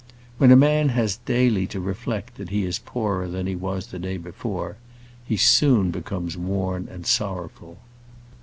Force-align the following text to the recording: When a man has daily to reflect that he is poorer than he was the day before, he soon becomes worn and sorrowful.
When 0.39 0.51
a 0.51 0.55
man 0.55 0.89
has 0.97 1.17
daily 1.27 1.67
to 1.67 1.79
reflect 1.79 2.37
that 2.37 2.49
he 2.49 2.63
is 2.65 2.79
poorer 2.79 3.27
than 3.27 3.45
he 3.45 3.55
was 3.55 3.85
the 3.85 3.99
day 3.99 4.17
before, 4.17 4.77
he 5.23 5.37
soon 5.37 5.91
becomes 5.91 6.35
worn 6.35 6.87
and 6.89 7.05
sorrowful. 7.05 7.77